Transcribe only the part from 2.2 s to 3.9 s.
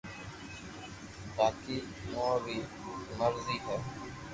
روي مرزو ھي